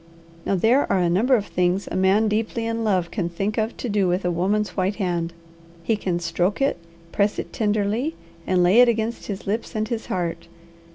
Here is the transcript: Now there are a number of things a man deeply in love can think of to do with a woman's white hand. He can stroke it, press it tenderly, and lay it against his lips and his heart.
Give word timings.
Now 0.47 0.55
there 0.55 0.91
are 0.91 0.97
a 0.97 1.11
number 1.11 1.35
of 1.35 1.45
things 1.45 1.87
a 1.91 1.95
man 1.95 2.27
deeply 2.27 2.65
in 2.65 2.83
love 2.83 3.11
can 3.11 3.29
think 3.29 3.59
of 3.59 3.77
to 3.77 3.87
do 3.87 4.07
with 4.07 4.25
a 4.25 4.31
woman's 4.31 4.75
white 4.75 4.95
hand. 4.95 5.31
He 5.83 5.95
can 5.95 6.17
stroke 6.19 6.59
it, 6.59 6.77
press 7.11 7.37
it 7.37 7.53
tenderly, 7.53 8.15
and 8.47 8.63
lay 8.63 8.79
it 8.81 8.89
against 8.89 9.27
his 9.27 9.45
lips 9.45 9.75
and 9.75 9.87
his 9.89 10.07
heart. 10.07 10.47